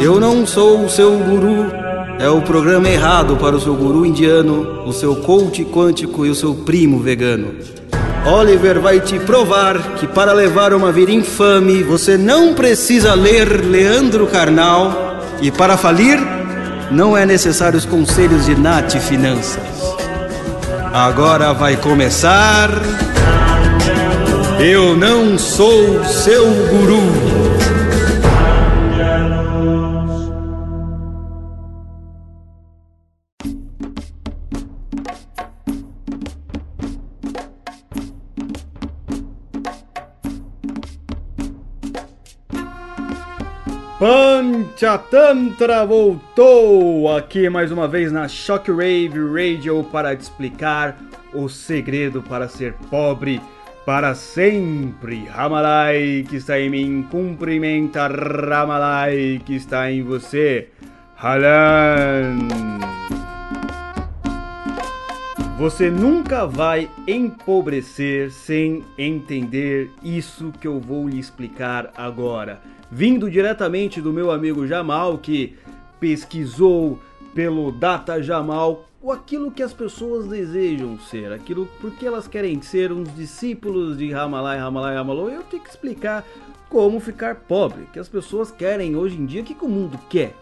[0.00, 1.66] Eu não sou o seu guru.
[2.18, 6.34] É o programa errado para o seu guru indiano, o seu coach quântico e o
[6.34, 7.54] seu primo vegano.
[8.26, 14.26] Oliver vai te provar que para levar uma vida infame você não precisa ler Leandro
[14.26, 16.18] Carnal e para falir
[16.90, 19.62] não é necessário os conselhos de Nath Finanças.
[20.92, 22.70] Agora vai começar.
[24.58, 27.29] Eu não sou seu guru.
[44.00, 50.96] Panchatantra voltou aqui mais uma vez na Shockwave Radio para te explicar
[51.34, 53.42] o segredo para ser pobre
[53.84, 55.26] para sempre.
[55.26, 60.70] Ramalai que está em mim, cumprimenta Ramalai que está em você.
[61.18, 62.38] Halan.
[65.58, 74.00] Você nunca vai empobrecer sem entender isso que eu vou lhe explicar agora vindo diretamente
[74.00, 75.56] do meu amigo Jamal, que
[76.00, 76.98] pesquisou
[77.34, 83.14] pelo Data Jamal aquilo que as pessoas desejam ser, aquilo porque elas querem ser uns
[83.14, 85.28] discípulos de Ramalai, Ramalai, Ramalô.
[85.28, 86.26] Eu tenho que explicar
[86.68, 89.98] como ficar pobre, que as pessoas querem hoje em dia, o que, que o mundo
[90.08, 90.34] quer?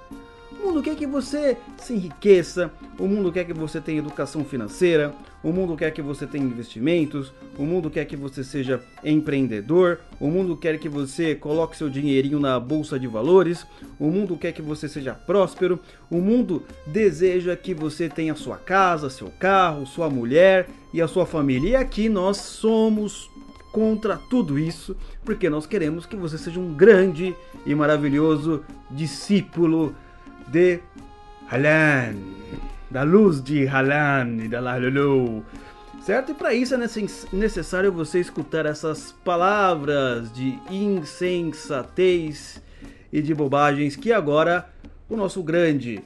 [0.61, 5.15] O mundo quer que você se enriqueça, o mundo quer que você tenha educação financeira,
[5.43, 10.29] o mundo quer que você tenha investimentos, o mundo quer que você seja empreendedor, o
[10.29, 13.67] mundo quer que você coloque seu dinheirinho na bolsa de valores,
[13.99, 15.79] o mundo quer que você seja próspero,
[16.11, 21.25] o mundo deseja que você tenha sua casa, seu carro, sua mulher e a sua
[21.25, 21.71] família.
[21.71, 23.31] E aqui nós somos
[23.73, 29.95] contra tudo isso, porque nós queremos que você seja um grande e maravilhoso discípulo
[30.49, 30.81] de
[31.51, 32.17] Halan,
[32.91, 35.45] da luz de Halan e da Lalulu.
[36.03, 36.33] Certo?
[36.33, 36.79] E para isso é
[37.33, 42.63] necessário você escutar essas palavras de insensatez
[43.13, 44.69] e de bobagens que agora
[45.09, 46.03] o nosso grande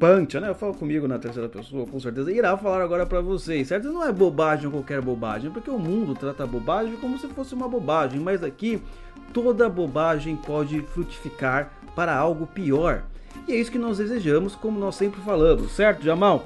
[0.00, 0.48] Pancha, né?
[0.48, 3.92] Eu falo comigo na terceira pessoa, com certeza, irá falar agora para vocês, certo?
[3.92, 7.68] Não é bobagem qualquer bobagem, porque o mundo trata a bobagem como se fosse uma
[7.68, 8.82] bobagem, mas aqui
[9.30, 13.02] toda bobagem pode frutificar para algo pior.
[13.46, 16.44] E é isso que nós desejamos, como nós sempre falamos, certo, Jamal?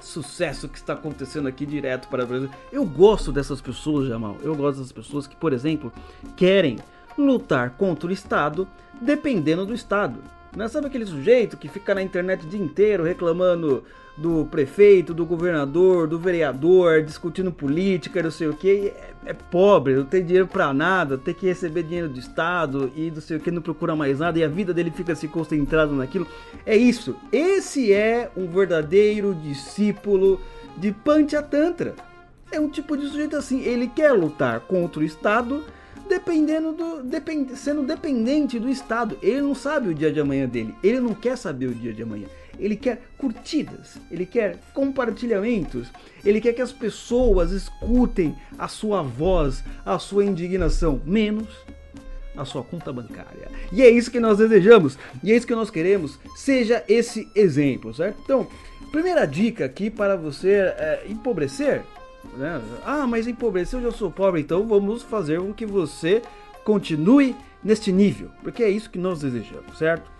[0.00, 2.50] Sucesso que está acontecendo aqui direto para o Brasil.
[2.70, 4.36] Eu gosto dessas pessoas, Jamal.
[4.42, 5.92] Eu gosto dessas pessoas que, por exemplo,
[6.36, 6.78] querem
[7.18, 8.68] lutar contra o Estado
[9.00, 10.20] dependendo do Estado.
[10.56, 13.84] Não sabe aquele sujeito que fica na internet o dia inteiro reclamando
[14.16, 19.94] do prefeito, do governador, do vereador, discutindo política, não sei o que, é, é, pobre,
[19.94, 23.40] não tem dinheiro para nada, tem que receber dinheiro do Estado e não sei o
[23.40, 26.26] que, não procura mais nada e a vida dele fica se concentrada naquilo.
[26.64, 27.14] É isso.
[27.30, 30.40] Esse é um verdadeiro discípulo
[30.78, 31.94] de Panchatantra.
[32.50, 35.62] É um tipo de sujeito assim, ele quer lutar contra o Estado
[36.08, 39.18] dependendo do depend, sendo dependente do Estado.
[39.20, 40.74] Ele não sabe o dia de amanhã dele.
[40.82, 42.28] Ele não quer saber o dia de amanhã.
[42.58, 45.88] Ele quer curtidas, ele quer compartilhamentos,
[46.24, 51.48] ele quer que as pessoas escutem a sua voz, a sua indignação, menos
[52.36, 53.50] a sua conta bancária.
[53.72, 57.94] E é isso que nós desejamos, e é isso que nós queremos, seja esse exemplo,
[57.94, 58.20] certo?
[58.22, 58.46] Então,
[58.92, 61.82] primeira dica aqui para você é, empobrecer
[62.34, 62.60] né?
[62.84, 66.22] Ah, mas empobreceu, eu já sou pobre, então vamos fazer com que você
[66.64, 70.10] continue neste nível, porque é isso que nós desejamos, certo?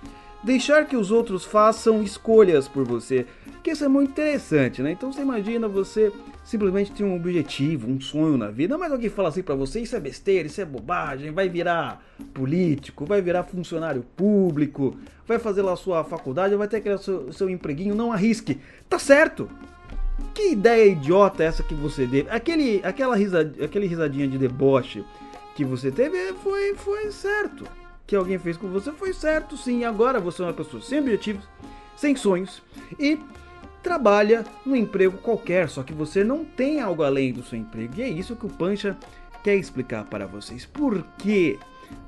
[0.46, 3.26] Deixar que os outros façam escolhas por você,
[3.64, 4.92] que isso é muito interessante, né?
[4.92, 6.12] Então você imagina você
[6.44, 9.96] simplesmente ter um objetivo, um sonho na vida, mas alguém fala assim para você, isso
[9.96, 12.00] é besteira, isso é bobagem, vai virar
[12.32, 14.96] político, vai virar funcionário público,
[15.26, 18.60] vai fazer lá sua faculdade, vai ter aquele seu, seu empreguinho, não arrisque.
[18.88, 19.50] Tá certo,
[20.32, 22.24] que ideia idiota é essa que você deu?
[22.30, 25.04] Aquele, aquela risad, aquele risadinha de deboche
[25.56, 27.64] que você teve foi, foi certo.
[28.06, 29.84] Que alguém fez com você foi certo, sim.
[29.84, 31.44] Agora você é uma pessoa sem objetivos,
[31.96, 32.62] sem sonhos
[32.98, 33.18] e
[33.82, 37.94] trabalha no emprego qualquer, só que você não tem algo além do seu emprego.
[37.96, 38.96] E é isso que o Pancha
[39.44, 40.66] quer explicar para vocês.
[40.66, 41.58] Por quê?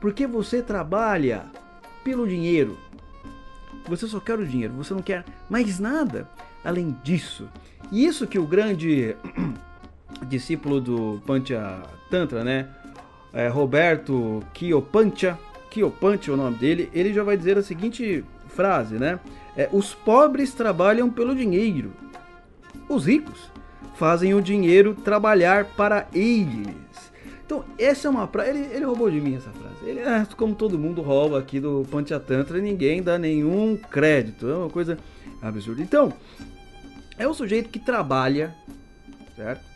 [0.00, 1.46] Porque você trabalha
[2.02, 2.76] pelo dinheiro.
[3.86, 6.28] Você só quer o dinheiro, você não quer mais nada
[6.64, 7.48] além disso.
[7.92, 9.16] E isso que o grande
[10.26, 12.68] discípulo do Pancha Tantra, né?
[13.32, 15.38] É, Roberto Kiopancha,
[15.70, 19.18] Kiopancha é o nome dele, ele já vai dizer a seguinte frase, né?
[19.56, 21.92] É, os pobres trabalham pelo dinheiro,
[22.88, 23.50] os ricos
[23.96, 26.88] fazem o dinheiro trabalhar para eles.
[27.44, 28.50] Então, essa é uma frase.
[28.50, 29.76] Ele, ele roubou de mim essa frase.
[29.82, 34.48] Ele, é, como todo mundo rouba aqui do Panchatantra, ninguém dá nenhum crédito.
[34.48, 34.98] É uma coisa
[35.40, 35.82] absurda.
[35.82, 36.12] Então,
[37.18, 38.54] é o sujeito que trabalha,
[39.34, 39.67] certo?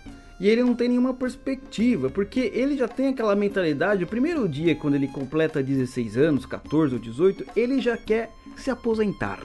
[0.42, 4.02] E ele não tem nenhuma perspectiva, porque ele já tem aquela mentalidade.
[4.02, 8.68] O primeiro dia, quando ele completa 16 anos, 14 ou 18, ele já quer se
[8.68, 9.38] aposentar.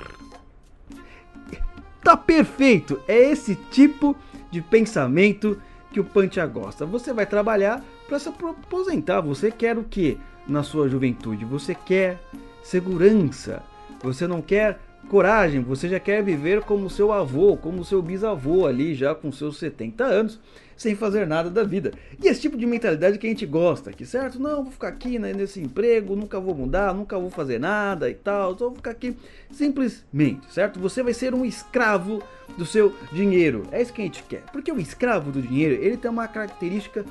[2.03, 2.99] Tá perfeito!
[3.07, 4.15] É esse tipo
[4.49, 5.61] de pensamento
[5.93, 6.83] que o Pancha gosta.
[6.83, 9.21] Você vai trabalhar para se aposentar.
[9.21, 10.17] Você quer o que
[10.47, 11.45] na sua juventude?
[11.45, 12.19] Você quer
[12.63, 13.61] segurança.
[14.01, 15.61] Você não quer coragem.
[15.61, 20.03] Você já quer viver como seu avô, como seu bisavô ali, já com seus 70
[20.03, 20.39] anos,
[20.75, 21.91] sem fazer nada da vida.
[22.23, 24.39] E esse tipo de mentalidade que a gente gosta aqui, certo?
[24.39, 28.13] Não, vou ficar aqui né, nesse emprego, nunca vou mudar, nunca vou fazer nada e
[28.13, 29.15] tal, só vou ficar aqui
[29.51, 30.79] simplesmente, certo?
[30.79, 32.21] Você vai ser um escravo
[32.57, 33.63] do seu dinheiro.
[33.71, 34.43] É isso que a gente quer.
[34.51, 37.03] Porque o escravo do dinheiro, ele tem uma característica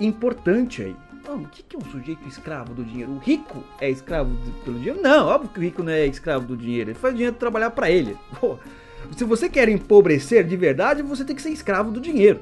[0.00, 0.96] importante aí.
[1.28, 3.12] O que é um sujeito escravo do dinheiro?
[3.12, 4.30] O rico é escravo
[4.64, 5.00] do, dinheiro?
[5.00, 6.90] Não, óbvio que o rico não é escravo do dinheiro.
[6.90, 8.16] Ele faz o dinheiro trabalhar para ele.
[8.40, 8.58] Pô,
[9.16, 12.40] se você quer empobrecer de verdade, você tem que ser escravo do dinheiro.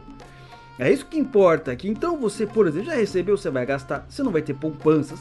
[0.78, 1.88] É isso que importa aqui.
[1.88, 5.14] Então você, por exemplo, já recebeu, você vai gastar, você não vai ter poupança.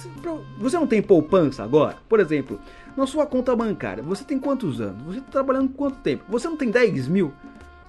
[0.57, 1.97] Você não tem poupança agora?
[2.07, 2.57] Por exemplo,
[2.95, 5.03] na sua conta bancária, você tem quantos anos?
[5.03, 6.23] Você está trabalhando quanto tempo?
[6.29, 7.33] Você não tem 10 mil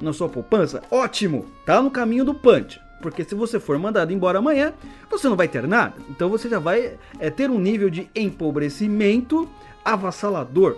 [0.00, 0.82] na sua poupança?
[0.90, 1.46] Ótimo!
[1.64, 2.81] Tá no caminho do punch.
[3.00, 4.73] Porque se você for mandado embora amanhã,
[5.11, 5.94] você não vai ter nada.
[6.08, 9.49] Então você já vai é, ter um nível de empobrecimento
[9.85, 10.76] avassalador.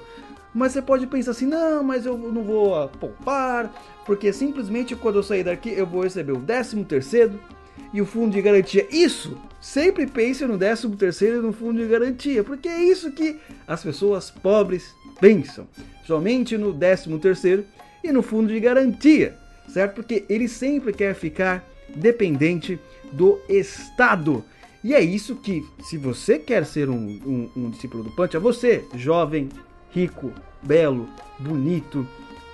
[0.54, 3.72] Mas você pode pensar assim: não, mas eu não vou ah, poupar,
[4.04, 7.40] porque simplesmente quando eu sair daqui eu vou receber o 13 terceiro
[7.92, 8.86] e o fundo de garantia.
[8.90, 9.36] Isso!
[9.60, 13.82] Sempre pense no 13 terceiro e no fundo de garantia, porque é isso que as
[13.82, 15.66] pessoas pobres pensam.
[16.04, 17.64] Somente no 13 terceiro
[18.02, 19.36] e no fundo de garantia,
[19.68, 19.94] certo?
[19.94, 22.78] Porque ele sempre quer ficar dependente
[23.10, 24.44] do Estado.
[24.82, 28.84] E é isso que, se você quer ser um, um, um discípulo do Pancha, você,
[28.94, 29.48] jovem,
[29.90, 31.08] rico, belo,
[31.38, 32.06] bonito,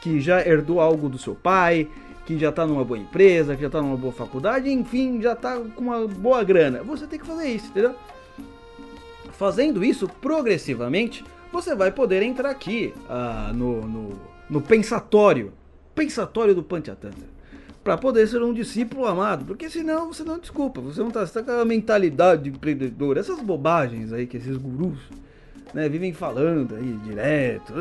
[0.03, 1.89] que já herdou algo do seu pai,
[2.27, 5.59] que já está numa boa empresa, que já está numa boa faculdade, enfim, já está
[5.59, 6.83] com uma boa grana.
[6.83, 7.95] Você tem que fazer isso, entendeu?
[9.33, 14.21] Fazendo isso progressivamente, você vai poder entrar aqui ah, no, no,
[14.51, 15.53] no pensatório,
[15.95, 17.38] pensatório do Panchatantra
[17.89, 21.43] para poder ser um discípulo amado, porque senão você não desculpa, você não está tá
[21.43, 24.99] com a mentalidade de empreendedor, essas bobagens aí que esses gurus
[25.73, 27.73] né, vivem falando aí direto.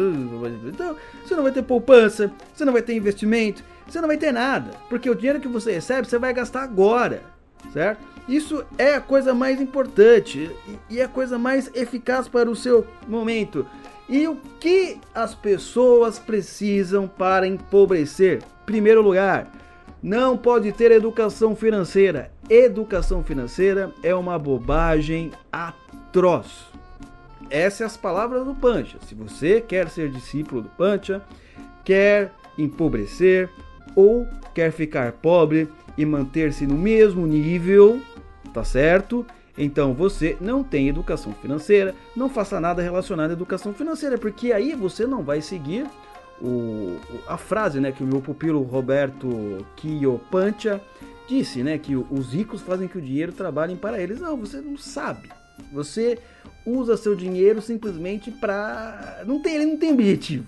[0.65, 0.95] Então,
[1.25, 4.71] você não vai ter poupança, você não vai ter investimento, você não vai ter nada,
[4.87, 7.21] porque o dinheiro que você recebe você vai gastar agora,
[7.73, 7.99] certo?
[8.29, 10.49] Isso é a coisa mais importante
[10.89, 13.67] e é a coisa mais eficaz para o seu momento.
[14.07, 18.41] E o que as pessoas precisam para empobrecer?
[18.65, 19.51] Primeiro lugar,
[20.01, 22.31] não pode ter educação financeira.
[22.49, 26.65] Educação financeira é uma bobagem atroz.
[27.49, 28.97] Essas são as palavras do Pancha.
[29.07, 31.21] Se você quer ser discípulo do Pancha,
[31.83, 33.49] quer empobrecer
[33.95, 38.01] ou quer ficar pobre e manter-se no mesmo nível,
[38.53, 39.25] tá certo?
[39.57, 44.75] Então você não tem educação financeira, não faça nada relacionado à educação financeira, porque aí
[44.75, 45.87] você não vai seguir
[46.41, 49.65] o, a frase né, que o meu pupilo Roberto
[50.29, 50.81] Pancha
[51.27, 54.19] disse, né, que os ricos fazem que o dinheiro trabalhe para eles.
[54.19, 55.29] Não, você não sabe.
[55.71, 56.19] Você
[56.65, 59.23] usa seu dinheiro simplesmente para.
[59.25, 60.45] Não tem, ele não tem objetivo.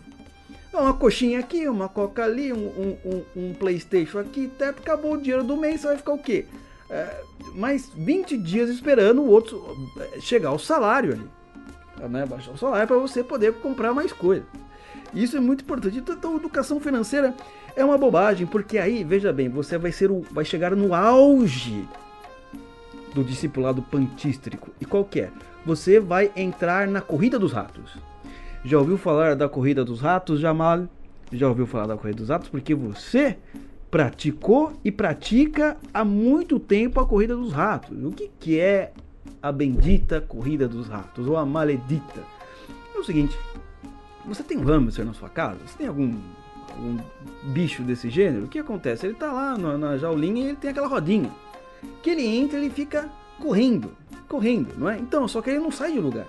[0.71, 2.67] Uma coxinha aqui, uma coca ali, um,
[3.03, 6.45] um, um, Playstation aqui, teto, acabou o dinheiro do mês, você vai ficar o quê?
[6.91, 7.21] É,
[7.55, 12.07] mais 20 dias esperando o outro é, chegar o salário ali.
[12.07, 12.25] Né?
[12.25, 14.45] Baixar o salário para você poder comprar mais coisa.
[15.13, 15.97] Isso é muito importante.
[15.97, 17.35] Então, então, educação financeira
[17.75, 21.87] é uma bobagem, porque aí, veja bem, você vai ser o, vai chegar no auge
[23.13, 24.71] do discipulado pantístrico.
[24.79, 25.31] E qual que é?
[25.65, 27.97] Você vai entrar na corrida dos ratos.
[28.63, 30.87] Já ouviu falar da corrida dos ratos, Jamal?
[31.31, 32.49] Já ouviu falar da corrida dos ratos?
[32.49, 33.37] Porque você
[33.89, 37.97] praticou e pratica há muito tempo a corrida dos ratos.
[38.03, 38.91] O que, que é
[39.41, 41.27] a bendita corrida dos ratos?
[41.27, 42.21] Ou a maledita?
[42.93, 43.37] É o seguinte,
[44.29, 45.59] você tem hamster na sua casa?
[45.65, 46.13] Você tem algum,
[46.69, 46.97] algum
[47.51, 48.45] bicho desse gênero?
[48.45, 49.05] O que acontece?
[49.05, 51.31] Ele está lá na, na jaulinha e ele tem aquela rodinha.
[52.01, 53.09] Que ele entra ele fica
[53.39, 53.91] correndo,
[54.27, 54.97] correndo, não é?
[54.97, 56.27] Então, só que ele não sai de lugar.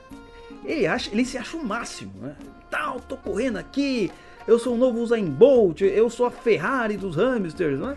[0.64, 2.37] Ele, acha, ele se acha o máximo, né?
[2.71, 4.11] Tal, tô correndo aqui,
[4.47, 7.97] eu sou o novo Usain Bolt, eu sou a Ferrari dos hamsters, não é?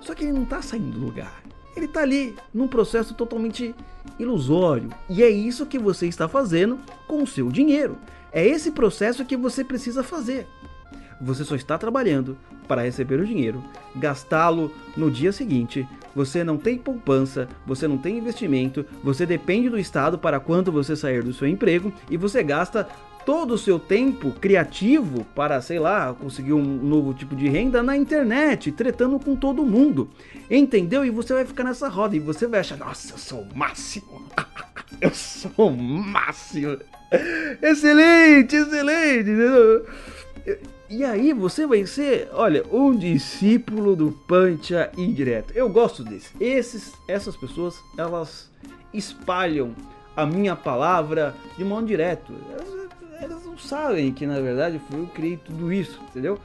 [0.00, 1.42] Só que ele não está saindo do lugar.
[1.76, 3.74] Ele está ali num processo totalmente
[4.18, 4.90] ilusório.
[5.08, 7.96] E é isso que você está fazendo com o seu dinheiro.
[8.32, 10.46] É esse processo que você precisa fazer.
[11.20, 12.36] Você só está trabalhando
[12.68, 13.64] para receber o dinheiro,
[13.96, 15.86] gastá-lo no dia seguinte.
[16.14, 20.94] Você não tem poupança, você não tem investimento, você depende do Estado para quando você
[20.94, 22.88] sair do seu emprego e você gasta
[23.24, 27.96] todo o seu tempo criativo para, sei lá, conseguir um novo tipo de renda na
[27.96, 30.08] internet, tretando com todo mundo.
[30.50, 31.04] Entendeu?
[31.04, 34.24] E você vai ficar nessa roda e você vai achar, nossa, eu sou o máximo.
[35.00, 36.78] eu sou o máximo.
[37.62, 39.30] Excelente, excelente.
[40.90, 45.52] E aí você vai ser, olha, um discípulo do Pancha indireto.
[45.54, 46.30] Eu gosto desse.
[46.40, 48.50] Esses, essas pessoas, elas
[48.92, 49.74] espalham
[50.16, 52.32] a minha palavra de modo direto.
[52.50, 52.88] Elas,
[53.20, 56.38] elas não sabem que na verdade foi eu que criei tudo isso, entendeu?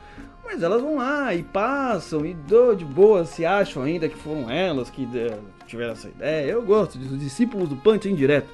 [0.43, 4.50] Mas elas vão lá e passam e do de boa se acham ainda que foram
[4.50, 6.51] elas que eh, tiveram essa ideia.
[6.51, 8.50] Eu gosto dos discípulos do Pancha indireto.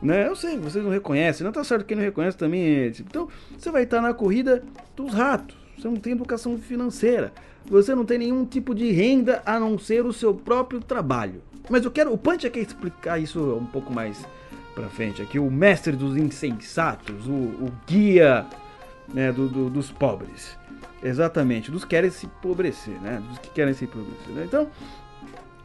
[0.00, 0.28] Né?
[0.28, 2.86] Eu sei, vocês não reconhecem, não tá certo quem não reconhece também.
[3.00, 4.62] Então, você vai estar na corrida
[4.96, 5.56] dos ratos.
[5.76, 7.32] Você não tem educação financeira.
[7.66, 11.42] Você não tem nenhum tipo de renda a não ser o seu próprio trabalho.
[11.68, 14.26] Mas eu quero, o Punch quer explicar isso um pouco mais
[14.74, 15.38] pra frente aqui.
[15.38, 18.46] O mestre dos insensatos, o, o guia
[19.12, 20.56] né, do, do, dos pobres.
[21.02, 23.22] Exatamente, dos que querem se empobrecer, né?
[23.28, 24.34] Dos que querem se empobrecer.
[24.34, 24.44] Né?
[24.44, 24.68] Então,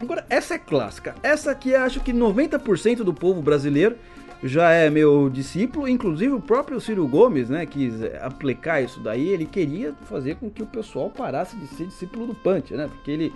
[0.03, 1.15] agora, essa é clássica.
[1.23, 3.95] Essa aqui acho que 90% do povo brasileiro
[4.43, 9.45] já é meu discípulo, inclusive o próprio Ciro Gomes, né, quis aplicar isso daí, ele
[9.45, 13.33] queria fazer com que o pessoal parasse de ser discípulo do Punch, né, porque ele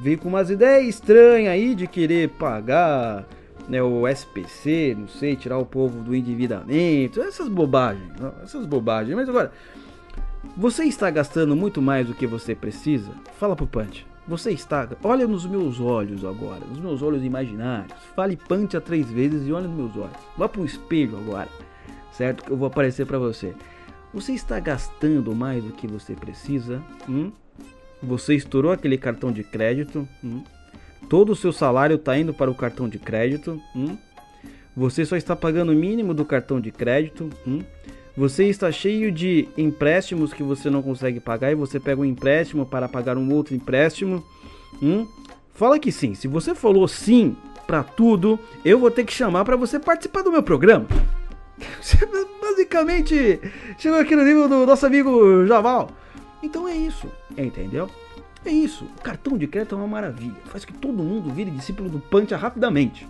[0.00, 3.24] veio com umas ideias estranhas aí de querer pagar
[3.68, 8.10] né, o SPC, não sei, tirar o povo do endividamento, essas bobagens,
[8.42, 9.52] essas bobagens, mas agora,
[10.56, 13.12] você está gastando muito mais do que você precisa?
[13.38, 14.07] Fala pro Punch.
[14.28, 14.86] Você está.
[15.02, 17.94] Olha nos meus olhos agora, nos meus olhos imaginários.
[18.14, 20.18] Fale Pantia três vezes e olha nos meus olhos.
[20.36, 21.48] Vá para o espelho agora,
[22.12, 22.44] certo?
[22.44, 23.54] Que eu vou aparecer para você.
[24.12, 26.82] Você está gastando mais do que você precisa?
[27.08, 27.32] Hum?
[28.02, 30.06] Você estourou aquele cartão de crédito?
[30.22, 30.44] Hum?
[31.08, 33.58] Todo o seu salário está indo para o cartão de crédito?
[33.74, 33.96] Hum?
[34.76, 37.30] Você só está pagando o mínimo do cartão de crédito?
[37.46, 37.62] Hum?
[38.18, 42.66] Você está cheio de empréstimos que você não consegue pagar e você pega um empréstimo
[42.66, 44.24] para pagar um outro empréstimo.
[44.82, 45.06] Hum?
[45.54, 46.16] Fala que sim.
[46.16, 50.32] Se você falou sim para tudo, eu vou ter que chamar para você participar do
[50.32, 50.84] meu programa.
[52.42, 53.38] Basicamente
[53.78, 55.88] chegou aqui no nível do nosso amigo Javal.
[56.42, 57.06] Então é isso,
[57.36, 57.88] entendeu?
[58.44, 58.84] É isso.
[58.98, 60.34] O cartão de crédito é uma maravilha.
[60.46, 63.06] Faz que todo mundo vire discípulo do Pancha rapidamente.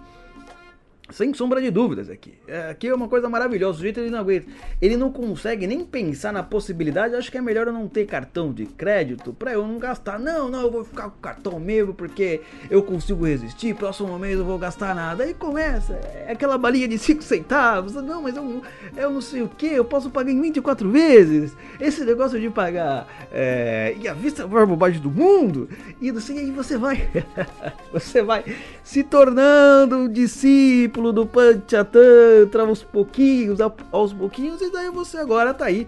[1.11, 2.35] Sem sombra de dúvidas aqui.
[2.47, 3.73] É, aqui é uma coisa maravilhosa.
[3.73, 4.47] O sujeito ele não aguenta.
[4.81, 7.15] Ele não consegue nem pensar na possibilidade.
[7.15, 10.19] Acho que é melhor eu não ter cartão de crédito para eu não gastar.
[10.19, 13.75] Não, não, eu vou ficar com o cartão mesmo porque eu consigo resistir.
[13.75, 15.25] Próximo mês eu vou gastar nada.
[15.25, 15.95] Aí começa.
[15.95, 17.95] É aquela balinha de 5 centavos.
[17.95, 18.62] Não, mas eu,
[18.95, 19.67] eu não sei o que.
[19.67, 21.57] Eu posso pagar em 24 vezes.
[21.81, 23.09] Esse negócio de pagar.
[23.33, 25.71] É, e a vista é a maior bobagem do mundo.
[26.03, 27.09] E sei, aí você vai.
[27.91, 28.45] você vai
[28.85, 33.59] se tornando um discípulo discípulo do Panchatantra aos pouquinhos,
[33.93, 35.87] aos pouquinhos, e daí você agora tá aí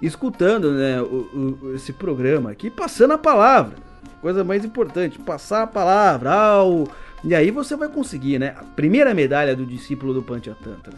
[0.00, 3.76] escutando né, o, o, esse programa aqui, passando a palavra.
[4.20, 6.32] Coisa mais importante, passar a palavra.
[6.32, 6.88] Ao...
[7.24, 8.54] E aí você vai conseguir, né?
[8.56, 10.94] A primeira medalha do discípulo do Panchatantra.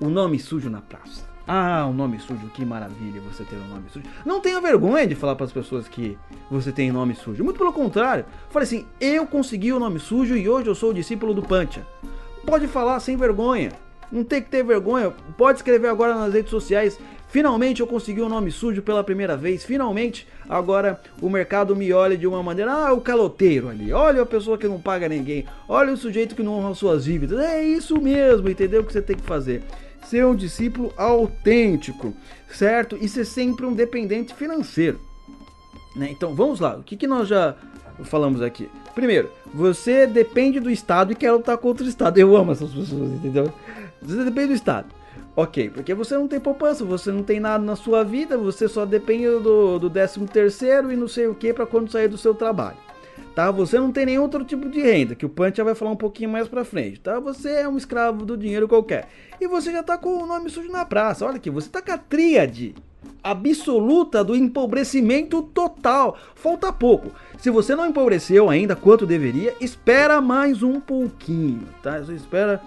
[0.00, 1.34] O nome sujo na praça.
[1.46, 4.06] Ah, um nome sujo, que maravilha você ter um nome sujo.
[4.24, 6.18] Não tenha vergonha de falar para as pessoas que
[6.50, 7.44] você tem nome sujo.
[7.44, 8.24] Muito pelo contrário.
[8.48, 11.86] Fale assim: eu consegui o nome sujo e hoje eu sou o discípulo do Pancha.
[12.46, 13.72] Pode falar sem vergonha.
[14.12, 15.12] Não tem que ter vergonha.
[15.36, 16.98] Pode escrever agora nas redes sociais.
[17.28, 19.64] Finalmente eu consegui um nome sujo pela primeira vez.
[19.64, 22.72] Finalmente agora o mercado me olha de uma maneira.
[22.72, 23.92] Ah, o caloteiro ali.
[23.92, 25.44] Olha a pessoa que não paga ninguém.
[25.68, 27.40] Olha o sujeito que não honra suas dívidas.
[27.40, 28.82] É isso mesmo, entendeu?
[28.82, 29.62] O que você tem que fazer.
[30.04, 32.14] Ser um discípulo autêntico,
[32.48, 32.96] certo?
[33.00, 35.00] E ser sempre um dependente financeiro.
[35.96, 36.10] Né?
[36.10, 36.76] Então vamos lá.
[36.76, 37.56] O que, que nós já
[38.02, 38.68] falamos aqui?
[38.94, 42.18] Primeiro, você depende do Estado e quer lutar contra o Estado.
[42.18, 43.52] Eu amo essas pessoas, entendeu?
[44.02, 44.88] Você depende do Estado.
[45.36, 48.86] Ok, porque você não tem poupança, você não tem nada na sua vida, você só
[48.86, 52.34] depende do, do 13 terceiro e não sei o que para quando sair do seu
[52.34, 52.76] trabalho.
[53.34, 53.50] Tá?
[53.50, 55.96] Você não tem nenhum outro tipo de renda, que o Punch já vai falar um
[55.96, 57.18] pouquinho mais pra frente, tá?
[57.18, 59.08] Você é um escravo do dinheiro qualquer.
[59.40, 61.26] E você já tá com o nome sujo na praça.
[61.26, 62.76] Olha aqui, você tá com a tríade
[63.22, 66.16] absoluta do empobrecimento total.
[66.34, 67.10] Falta pouco.
[67.38, 71.98] Se você não empobreceu ainda quanto deveria, espera mais um pouquinho, tá?
[71.98, 72.60] Você espera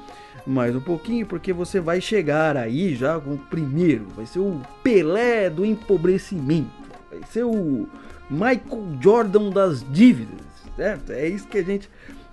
[0.46, 4.08] mais um pouquinho porque você vai chegar aí já com o primeiro.
[4.15, 6.70] Vai ser o Pelé do empobrecimento.
[7.12, 7.88] Vai ser o
[8.29, 10.39] Michael Jordan das dívidas,
[10.75, 11.12] certo?
[11.12, 11.89] É isso que a gente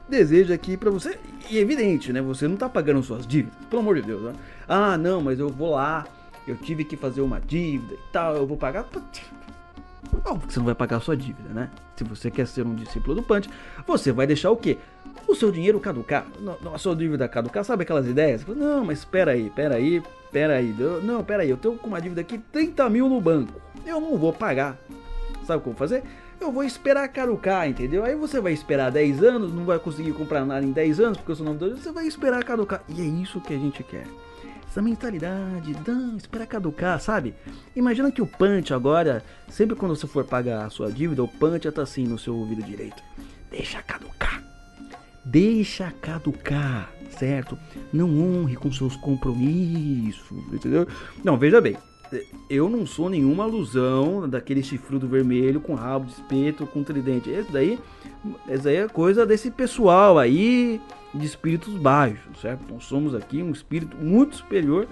[0.09, 1.19] deseja aqui para você.
[1.51, 2.23] E evidente, né?
[2.23, 4.23] Você não tá pagando suas dívidas, pelo amor de Deus.
[4.23, 4.33] Né?
[4.69, 6.05] Ah, não, mas eu vou lá
[6.47, 8.87] eu tive que fazer uma dívida e tal, eu vou pagar.
[10.25, 11.71] Óbvio que você não vai pagar a sua dívida, né?
[11.97, 13.49] Se você quer ser um discípulo do Punch,
[13.87, 14.79] você vai deixar o quê?
[15.27, 16.27] O seu dinheiro caducar.
[16.73, 18.47] A sua dívida caducar, sabe aquelas ideias?
[18.47, 20.75] Não, mas espera aí, espera aí, espera aí.
[21.03, 23.61] Não, espera aí, eu tenho com uma dívida aqui 30 mil no banco.
[23.87, 24.79] Eu não vou pagar.
[25.45, 26.03] Sabe como fazer?
[26.41, 28.05] Eu vou esperar caducar, entendeu?
[28.05, 31.33] Aí você vai esperar 10 anos, não vai conseguir comprar nada em 10 anos, porque
[31.33, 32.83] o seu nome do você vai esperar caducar.
[32.89, 34.07] E é isso que a gente quer
[34.75, 37.33] essa mentalidade, não, espera caducar, sabe?
[37.77, 41.71] Imagina que o punch agora, sempre quando você for pagar a sua dívida, o punch
[41.71, 43.01] tá assim no seu ouvido direito.
[43.53, 44.43] Deixa caducar.
[45.25, 47.57] Deixa caducar, certo?
[47.93, 50.89] Não honre com seus compromissos, entendeu?
[51.23, 51.77] Não, veja bem,
[52.49, 57.31] eu não sou nenhuma alusão daquele chifrudo vermelho com rabo de espeto, com tridente.
[57.31, 57.79] Esse daí,
[58.49, 60.81] essa daí é coisa desse pessoal aí
[61.15, 62.73] de espíritos baixos, certo?
[62.73, 64.87] Nós somos aqui um espírito muito superior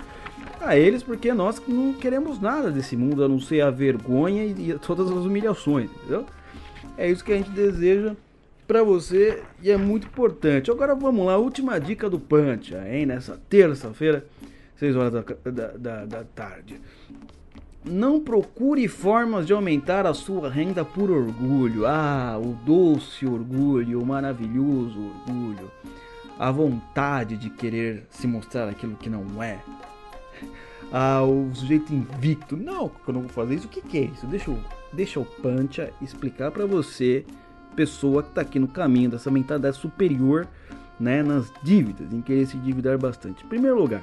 [0.61, 4.79] a eles, porque nós não queremos nada desse mundo a não ser a vergonha e
[4.79, 6.25] todas as humilhações, entendeu?
[6.97, 8.15] É isso que a gente deseja
[8.67, 10.71] para você e é muito importante.
[10.71, 13.07] Agora vamos lá, última dica do Punch, hein?
[13.07, 14.25] Nessa terça-feira,
[14.83, 16.81] 6 horas da, da, da, da tarde.
[17.85, 21.87] Não procure formas de aumentar a sua renda por orgulho.
[21.87, 25.71] Ah, o doce orgulho, o maravilhoso orgulho
[26.43, 29.61] a vontade de querer se mostrar aquilo que não é.
[30.91, 32.57] Ah, o sujeito invicto.
[32.57, 33.69] Não, eu não vou fazer isso.
[33.69, 34.27] O que, que é isso?
[34.27, 34.59] Deixa eu,
[34.93, 37.25] deixa o Pancha explicar para você,
[37.77, 40.49] pessoa que tá aqui no caminho dessa mentalidade superior,
[40.99, 43.45] né, nas dívidas, em querer se endividar bastante.
[43.45, 44.03] Em primeiro lugar,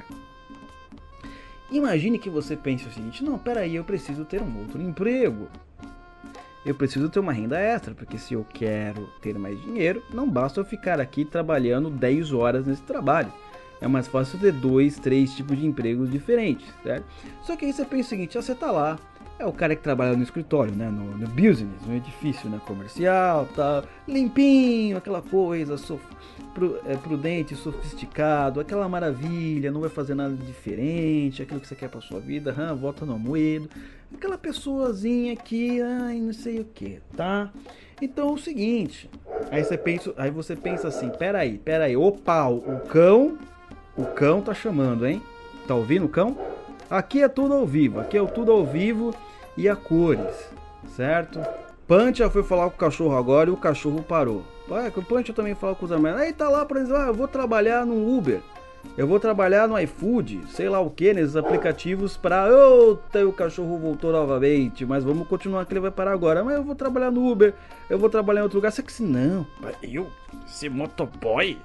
[1.72, 5.48] imagine que você pense o seguinte: não, peraí, eu preciso ter um outro emprego
[6.66, 10.60] eu preciso ter uma renda extra, porque se eu quero ter mais dinheiro, não basta
[10.60, 13.32] eu ficar aqui trabalhando 10 horas nesse trabalho.
[13.82, 17.06] É mais fácil ter dois, três tipos de empregos diferentes, certo?
[17.44, 19.00] Só que aí você pensa o seguinte, ah, você tá lá,
[19.40, 23.48] é o cara que trabalha no escritório, né, no, no business, no edifício, né, comercial,
[23.56, 26.04] tá limpinho, aquela coisa, sof,
[26.86, 32.02] é, prudente, sofisticado, aquela maravilha, não vai fazer nada diferente, aquilo que você quer para
[32.02, 33.70] sua vida, hum, volta no moedo
[34.14, 37.52] aquela pessoazinha que, ai, não sei o que, tá?
[38.02, 39.10] Então é o seguinte,
[39.52, 43.38] aí você pensa, aí você pensa assim, peraí, peraí, opa, o cão,
[43.98, 45.22] o cão tá chamando, hein?
[45.68, 46.38] Tá ouvindo o cão?
[46.90, 49.14] Aqui é tudo ao vivo, aqui é tudo ao vivo
[49.56, 50.50] e a cores,
[50.96, 51.40] certo?
[51.88, 54.44] Pancha foi falar com o cachorro agora e o cachorro parou.
[54.96, 56.20] O Pancha também fala com os amigos.
[56.20, 58.42] Aí tá lá, por exemplo, ah, eu vou trabalhar no Uber.
[58.98, 62.46] Eu vou trabalhar no iFood, sei lá o que, nesses aplicativos para.
[62.48, 66.44] Outra, o cachorro voltou novamente, mas vamos continuar que ele vai parar agora.
[66.44, 67.54] Mas eu vou trabalhar no Uber,
[67.90, 68.72] eu vou trabalhar em outro lugar.
[68.72, 69.46] Só que se não,
[69.84, 70.08] eu
[70.46, 71.58] ser motoboy,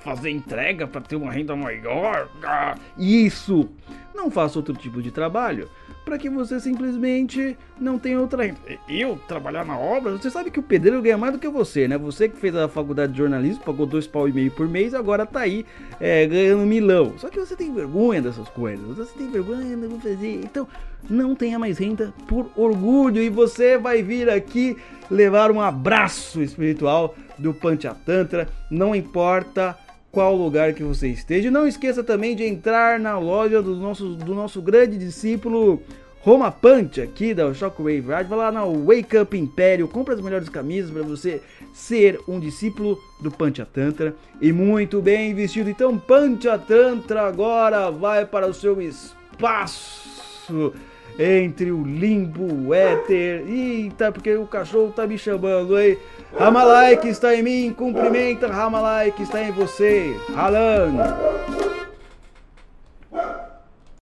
[0.00, 2.28] fazer entrega para ter uma renda maior.
[2.42, 2.76] Ah.
[2.98, 3.68] Isso!
[4.14, 5.68] Não faça outro tipo de trabalho
[6.04, 8.58] para que você simplesmente não tenha outra renda.
[8.88, 10.12] Eu trabalhar na obra?
[10.12, 11.96] Você sabe que o pedreiro ganha mais do que você, né?
[11.96, 15.24] Você que fez a faculdade de jornalismo, pagou dois pau e meio por mês, agora
[15.24, 15.64] tá aí
[16.00, 17.14] é, ganhando milão.
[17.16, 18.96] Só que você tem vergonha dessas coisas.
[18.96, 20.40] Você tem vergonha, vou fazer.
[20.42, 20.66] Então,
[21.08, 24.76] não tenha mais renda por orgulho e você vai vir aqui
[25.10, 28.48] levar um abraço espiritual do Panchatantra.
[28.70, 29.78] Não importa
[30.10, 31.50] qual lugar que você esteja.
[31.50, 35.82] Não esqueça também de entrar na loja do nosso, do nosso grande discípulo
[36.22, 38.28] Roma Punch aqui da Shockwave Ride.
[38.28, 41.40] Vai lá na Wake Up Império, compra as melhores camisas para você
[41.72, 45.70] ser um discípulo do Panchatantra e muito bem vestido.
[45.70, 50.72] Então Panchatantra agora vai para o seu espaço
[51.20, 53.44] entre o limbo, o éter.
[53.46, 55.98] Eita, porque o cachorro tá me chamando, hein?
[56.38, 60.16] Ramalai que está em mim, cumprimenta Ramalai que está em você.
[60.34, 61.79] Alan.